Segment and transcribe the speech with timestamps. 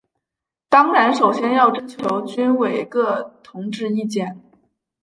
[0.67, 4.41] 当然首先要征求军委各同志意见。